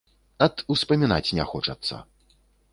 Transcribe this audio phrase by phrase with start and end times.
[0.45, 2.03] Ат, успамінаць не хочацца.